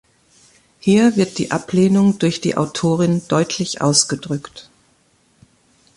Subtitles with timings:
[0.79, 4.71] Hier wird die Ablehnung durch die Autorin deutlich ausgedrückt.